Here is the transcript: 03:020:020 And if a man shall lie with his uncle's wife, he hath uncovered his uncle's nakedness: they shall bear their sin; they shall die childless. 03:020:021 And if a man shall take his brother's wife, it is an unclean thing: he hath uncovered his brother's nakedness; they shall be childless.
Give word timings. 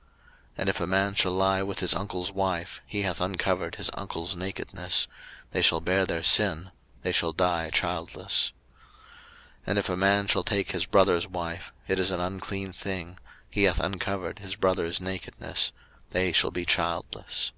03:020:020 0.00 0.08
And 0.60 0.68
if 0.70 0.80
a 0.80 0.86
man 0.86 1.14
shall 1.14 1.32
lie 1.32 1.62
with 1.62 1.80
his 1.80 1.92
uncle's 1.92 2.32
wife, 2.32 2.80
he 2.86 3.02
hath 3.02 3.20
uncovered 3.20 3.74
his 3.74 3.90
uncle's 3.92 4.34
nakedness: 4.34 5.06
they 5.50 5.60
shall 5.60 5.82
bear 5.82 6.06
their 6.06 6.22
sin; 6.22 6.70
they 7.02 7.12
shall 7.12 7.34
die 7.34 7.68
childless. 7.68 8.54
03:020:021 9.58 9.62
And 9.66 9.78
if 9.78 9.88
a 9.90 9.96
man 9.98 10.26
shall 10.26 10.42
take 10.42 10.70
his 10.70 10.86
brother's 10.86 11.28
wife, 11.28 11.70
it 11.86 11.98
is 11.98 12.10
an 12.10 12.20
unclean 12.20 12.72
thing: 12.72 13.18
he 13.50 13.64
hath 13.64 13.78
uncovered 13.78 14.38
his 14.38 14.56
brother's 14.56 15.02
nakedness; 15.02 15.70
they 16.12 16.32
shall 16.32 16.50
be 16.50 16.64
childless. 16.64 17.52